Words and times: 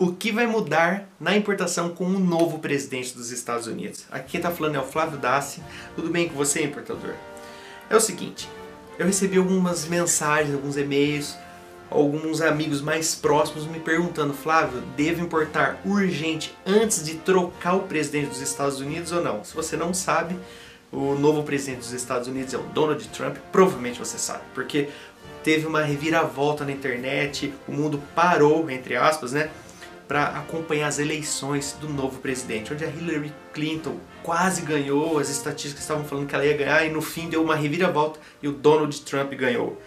O 0.00 0.12
que 0.12 0.30
vai 0.30 0.46
mudar 0.46 1.08
na 1.18 1.36
importação 1.36 1.88
com 1.88 2.04
o 2.04 2.20
novo 2.20 2.60
presidente 2.60 3.16
dos 3.16 3.32
Estados 3.32 3.66
Unidos? 3.66 4.04
Aqui 4.12 4.30
quem 4.30 4.38
está 4.38 4.48
falando 4.48 4.76
é 4.76 4.78
o 4.78 4.84
Flávio 4.84 5.18
Dassi. 5.18 5.60
Tudo 5.96 6.08
bem 6.08 6.28
com 6.28 6.36
você, 6.36 6.62
importador? 6.62 7.14
É 7.90 7.96
o 7.96 8.00
seguinte, 8.00 8.48
eu 8.96 9.04
recebi 9.04 9.38
algumas 9.38 9.86
mensagens, 9.86 10.54
alguns 10.54 10.76
e-mails, 10.76 11.36
alguns 11.90 12.40
amigos 12.40 12.80
mais 12.80 13.16
próximos 13.16 13.66
me 13.66 13.80
perguntando, 13.80 14.32
Flávio, 14.32 14.82
devo 14.96 15.20
importar 15.20 15.80
urgente 15.84 16.56
antes 16.64 17.04
de 17.04 17.16
trocar 17.16 17.74
o 17.74 17.80
presidente 17.80 18.28
dos 18.28 18.40
Estados 18.40 18.78
Unidos 18.78 19.10
ou 19.10 19.20
não? 19.20 19.42
Se 19.42 19.52
você 19.52 19.76
não 19.76 19.92
sabe, 19.92 20.38
o 20.92 21.16
novo 21.16 21.42
presidente 21.42 21.80
dos 21.80 21.92
Estados 21.92 22.28
Unidos 22.28 22.54
é 22.54 22.56
o 22.56 22.62
Donald 22.62 23.04
Trump, 23.08 23.36
provavelmente 23.50 23.98
você 23.98 24.16
sabe, 24.16 24.44
porque 24.54 24.90
teve 25.42 25.66
uma 25.66 25.82
reviravolta 25.82 26.64
na 26.64 26.70
internet, 26.70 27.52
o 27.66 27.72
mundo 27.72 28.00
parou, 28.14 28.70
entre 28.70 28.94
aspas, 28.94 29.32
né? 29.32 29.50
Para 30.08 30.28
acompanhar 30.28 30.88
as 30.88 30.98
eleições 30.98 31.76
do 31.78 31.86
novo 31.86 32.18
presidente, 32.18 32.72
onde 32.72 32.82
a 32.82 32.88
Hillary 32.88 33.32
Clinton 33.52 33.96
quase 34.22 34.62
ganhou, 34.62 35.18
as 35.18 35.28
estatísticas 35.28 35.82
estavam 35.82 36.02
falando 36.04 36.26
que 36.26 36.34
ela 36.34 36.46
ia 36.46 36.56
ganhar 36.56 36.84
e 36.86 36.90
no 36.90 37.02
fim 37.02 37.28
deu 37.28 37.42
uma 37.42 37.54
reviravolta 37.54 38.18
e 38.42 38.48
o 38.48 38.52
Donald 38.52 38.98
Trump 39.02 39.34
ganhou. 39.34 39.80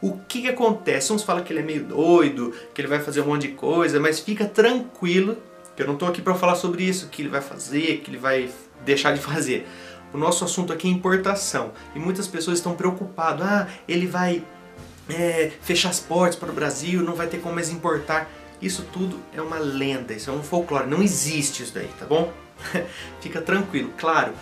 O 0.00 0.18
que, 0.18 0.42
que 0.42 0.48
acontece? 0.48 1.12
Uns 1.12 1.22
falam 1.22 1.44
que 1.44 1.52
ele 1.52 1.60
é 1.60 1.62
meio 1.62 1.84
doido, 1.84 2.54
que 2.74 2.80
ele 2.80 2.88
vai 2.88 3.00
fazer 3.00 3.20
um 3.20 3.26
monte 3.26 3.48
de 3.48 3.54
coisa, 3.54 4.00
mas 4.00 4.18
fica 4.18 4.46
tranquilo, 4.46 5.36
que 5.74 5.82
eu 5.82 5.86
não 5.86 5.94
estou 5.94 6.08
aqui 6.08 6.22
para 6.22 6.34
falar 6.34 6.54
sobre 6.54 6.82
isso, 6.82 7.08
que 7.08 7.20
ele 7.22 7.28
vai 7.28 7.42
fazer, 7.42 7.98
que 7.98 8.10
ele 8.10 8.18
vai 8.18 8.50
deixar 8.84 9.12
de 9.12 9.20
fazer. 9.20 9.66
O 10.12 10.18
nosso 10.18 10.44
assunto 10.44 10.72
aqui 10.72 10.88
é 10.88 10.90
importação 10.90 11.72
e 11.94 11.98
muitas 11.98 12.26
pessoas 12.26 12.58
estão 12.58 12.74
preocupadas. 12.74 13.46
Ah, 13.46 13.68
ele 13.86 14.06
vai 14.06 14.42
é, 15.10 15.50
fechar 15.60 15.90
as 15.90 16.00
portas 16.00 16.36
para 16.36 16.50
o 16.50 16.54
Brasil, 16.54 17.02
não 17.02 17.14
vai 17.14 17.26
ter 17.26 17.38
como 17.38 17.54
mais 17.54 17.70
importar. 17.70 18.30
Isso 18.60 18.86
tudo 18.92 19.20
é 19.32 19.40
uma 19.40 19.58
lenda, 19.58 20.14
isso 20.14 20.30
é 20.30 20.32
um 20.32 20.42
folclore, 20.42 20.88
não 20.88 21.02
existe 21.02 21.62
isso 21.62 21.74
daí, 21.74 21.90
tá 21.98 22.06
bom? 22.06 22.32
Fica 23.20 23.42
tranquilo. 23.42 23.92
Claro, 23.98 24.32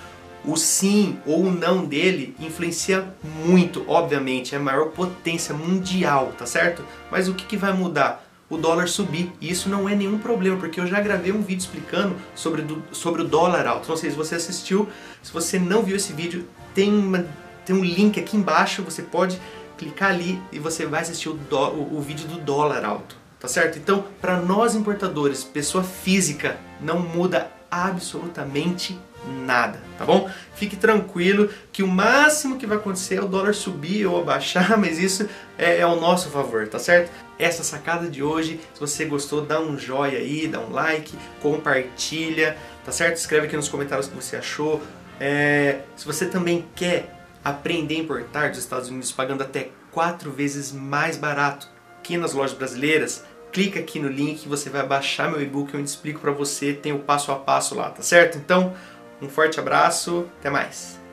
o 0.44 0.56
sim 0.56 1.18
ou 1.26 1.44
o 1.44 1.50
não 1.50 1.84
dele 1.84 2.36
influencia 2.38 3.12
muito, 3.46 3.84
obviamente, 3.88 4.54
é 4.54 4.58
a 4.58 4.60
maior 4.60 4.90
potência 4.90 5.54
mundial, 5.54 6.32
tá 6.38 6.46
certo? 6.46 6.84
Mas 7.10 7.28
o 7.28 7.34
que, 7.34 7.44
que 7.44 7.56
vai 7.56 7.72
mudar? 7.72 8.22
O 8.48 8.58
dólar 8.58 8.88
subir. 8.88 9.32
E 9.40 9.50
isso 9.50 9.68
não 9.68 9.88
é 9.88 9.96
nenhum 9.96 10.18
problema, 10.18 10.58
porque 10.58 10.78
eu 10.78 10.86
já 10.86 11.00
gravei 11.00 11.32
um 11.32 11.42
vídeo 11.42 11.60
explicando 11.60 12.14
sobre, 12.34 12.62
do, 12.62 12.82
sobre 12.92 13.22
o 13.22 13.24
dólar 13.24 13.66
alto. 13.66 13.88
Não 13.88 13.96
sei 13.96 14.10
se 14.10 14.16
você 14.16 14.34
assistiu, 14.34 14.88
se 15.22 15.32
você 15.32 15.58
não 15.58 15.82
viu 15.82 15.96
esse 15.96 16.12
vídeo, 16.12 16.46
tem, 16.74 16.92
uma, 16.92 17.26
tem 17.64 17.74
um 17.74 17.82
link 17.82 18.20
aqui 18.20 18.36
embaixo, 18.36 18.82
você 18.82 19.02
pode 19.02 19.40
clicar 19.78 20.10
ali 20.10 20.40
e 20.52 20.58
você 20.58 20.86
vai 20.86 21.00
assistir 21.00 21.30
o, 21.30 21.32
do, 21.32 21.56
o, 21.56 21.96
o 21.96 22.00
vídeo 22.00 22.28
do 22.28 22.38
dólar 22.38 22.84
alto 22.84 23.23
tá 23.44 23.48
certo? 23.48 23.78
Então, 23.78 24.06
para 24.22 24.40
nós 24.40 24.74
importadores, 24.74 25.44
pessoa 25.44 25.84
física, 25.84 26.56
não 26.80 26.98
muda 26.98 27.50
absolutamente 27.70 28.98
nada, 29.44 29.78
tá 29.98 30.06
bom? 30.06 30.30
Fique 30.54 30.76
tranquilo 30.76 31.50
que 31.70 31.82
o 31.82 31.86
máximo 31.86 32.56
que 32.56 32.66
vai 32.66 32.78
acontecer 32.78 33.16
é 33.16 33.20
o 33.20 33.28
dólar 33.28 33.54
subir 33.54 34.06
ou 34.06 34.18
abaixar, 34.18 34.76
mas 34.80 34.98
isso 34.98 35.28
é, 35.58 35.76
é 35.76 35.82
ao 35.82 36.00
nosso 36.00 36.30
favor, 36.30 36.66
tá 36.68 36.78
certo? 36.78 37.12
Essa 37.38 37.62
sacada 37.62 38.08
de 38.08 38.22
hoje, 38.22 38.58
se 38.72 38.80
você 38.80 39.04
gostou, 39.04 39.42
dá 39.42 39.60
um 39.60 39.78
joinha 39.78 40.16
aí, 40.16 40.48
dá 40.48 40.60
um 40.60 40.72
like, 40.72 41.14
compartilha, 41.42 42.56
tá 42.82 42.92
certo? 42.92 43.18
Escreve 43.18 43.46
aqui 43.46 43.56
nos 43.56 43.68
comentários 43.68 44.06
o 44.06 44.10
que 44.10 44.16
você 44.16 44.36
achou. 44.36 44.80
É, 45.20 45.80
se 45.96 46.06
você 46.06 46.24
também 46.24 46.64
quer 46.74 47.14
aprender 47.44 47.96
a 47.96 47.98
importar 47.98 48.48
dos 48.48 48.58
Estados 48.58 48.88
Unidos 48.88 49.12
pagando 49.12 49.42
até 49.42 49.68
quatro 49.90 50.32
vezes 50.32 50.72
mais 50.72 51.18
barato 51.18 51.74
aqui 52.04 52.18
nas 52.18 52.34
lojas 52.34 52.54
brasileiras, 52.54 53.24
clica 53.54 53.78
aqui 53.78 54.00
no 54.00 54.08
link, 54.08 54.48
você 54.48 54.68
vai 54.68 54.84
baixar 54.84 55.30
meu 55.30 55.40
e-book 55.40 55.74
onde 55.76 55.88
explico 55.88 56.20
para 56.20 56.32
você, 56.32 56.72
tem 56.72 56.92
o 56.92 56.98
passo 56.98 57.30
a 57.30 57.36
passo 57.36 57.76
lá, 57.76 57.88
tá 57.88 58.02
certo? 58.02 58.36
Então, 58.36 58.74
um 59.22 59.28
forte 59.28 59.60
abraço, 59.60 60.26
até 60.40 60.50
mais. 60.50 61.03